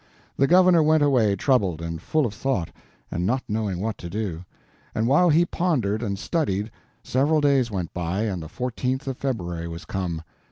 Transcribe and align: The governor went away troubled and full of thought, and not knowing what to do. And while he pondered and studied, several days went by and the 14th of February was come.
The 0.35 0.47
governor 0.47 0.81
went 0.81 1.03
away 1.03 1.35
troubled 1.35 1.79
and 1.79 2.01
full 2.01 2.25
of 2.25 2.33
thought, 2.33 2.71
and 3.11 3.23
not 3.23 3.43
knowing 3.47 3.79
what 3.79 3.99
to 3.99 4.09
do. 4.09 4.43
And 4.95 5.05
while 5.07 5.29
he 5.29 5.45
pondered 5.45 6.01
and 6.01 6.17
studied, 6.17 6.71
several 7.03 7.39
days 7.39 7.69
went 7.69 7.93
by 7.93 8.23
and 8.23 8.41
the 8.41 8.47
14th 8.49 9.05
of 9.05 9.17
February 9.17 9.67
was 9.67 9.85
come. 9.85 10.23